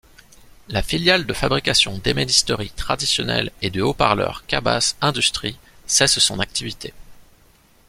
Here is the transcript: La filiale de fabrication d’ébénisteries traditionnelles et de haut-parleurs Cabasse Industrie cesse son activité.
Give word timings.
La 0.67 0.81
filiale 0.81 1.27
de 1.27 1.33
fabrication 1.35 1.99
d’ébénisteries 1.99 2.71
traditionnelles 2.71 3.51
et 3.61 3.69
de 3.69 3.83
haut-parleurs 3.83 4.45
Cabasse 4.47 4.95
Industrie 4.99 5.59
cesse 5.85 6.17
son 6.17 6.39
activité. 6.39 6.91